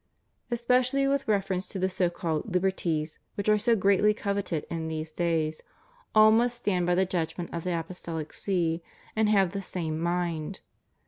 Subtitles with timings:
[0.49, 5.11] Especially with reference to the so called "Liberties'* which are so greatly coveted in these
[5.11, 5.61] days,
[6.15, 8.81] all must stand by the judgment of the Apostolic See,
[9.15, 10.61] and have the same mind.